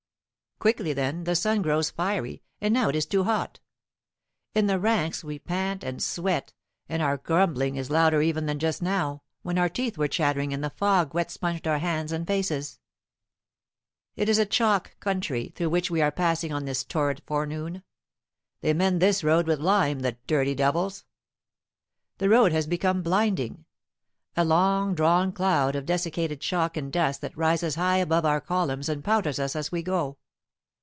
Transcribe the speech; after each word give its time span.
Quickly, 0.61 0.93
then, 0.93 1.23
the 1.23 1.35
sun 1.35 1.63
grows 1.63 1.89
fiery, 1.89 2.43
and 2.59 2.71
now 2.71 2.87
it 2.89 2.95
is 2.95 3.07
too 3.07 3.23
hot. 3.23 3.59
In 4.53 4.67
the 4.67 4.77
ranks 4.77 5.23
we 5.23 5.39
pant 5.39 5.83
and 5.83 6.03
sweat, 6.03 6.53
and 6.87 7.01
our 7.01 7.17
grumbling 7.17 7.77
is 7.77 7.89
louder 7.89 8.21
even 8.21 8.45
than 8.45 8.59
just 8.59 8.79
now, 8.79 9.23
when 9.41 9.57
our 9.57 9.69
teeth 9.69 9.97
were 9.97 10.07
chattering 10.07 10.53
and 10.53 10.63
the 10.63 10.69
fog 10.69 11.15
wet 11.15 11.31
sponged 11.31 11.65
our 11.67 11.79
hands 11.79 12.11
and 12.11 12.27
faces. 12.27 12.79
It 14.15 14.29
is 14.29 14.37
a 14.37 14.45
chalk 14.45 14.99
country 14.99 15.51
through 15.55 15.71
which 15.71 15.89
we 15.89 15.99
are 15.99 16.11
passing 16.11 16.53
on 16.53 16.65
this 16.65 16.83
torrid 16.83 17.23
forenoon 17.25 17.81
"They 18.59 18.75
mend 18.75 19.01
this 19.01 19.23
road 19.23 19.47
with 19.47 19.59
lime, 19.59 20.01
the 20.01 20.17
dirty 20.27 20.53
devils!" 20.53 21.05
The 22.19 22.29
road 22.29 22.51
has 22.51 22.67
become 22.67 23.01
blinding 23.01 23.65
a 24.37 24.45
long 24.45 24.93
drawn 24.93 25.31
cloud 25.33 25.75
of 25.75 25.87
dessicated 25.87 26.39
chalk 26.39 26.77
and 26.77 26.93
dust 26.93 27.19
that 27.21 27.35
rises 27.35 27.73
high 27.73 27.97
above 27.97 28.25
our 28.25 28.39
columns 28.39 28.89
and 28.89 29.03
powders 29.03 29.39
us 29.39 29.55
as 29.55 29.71
we 29.71 29.81
go. 29.81 30.19